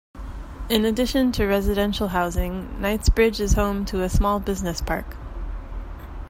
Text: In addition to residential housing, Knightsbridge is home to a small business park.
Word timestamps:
In 0.67 0.83
addition 0.83 1.31
to 1.33 1.45
residential 1.45 2.07
housing, 2.07 2.75
Knightsbridge 2.81 3.39
is 3.39 3.53
home 3.53 3.85
to 3.85 4.01
a 4.01 4.09
small 4.09 4.39
business 4.39 4.81
park. 4.81 5.15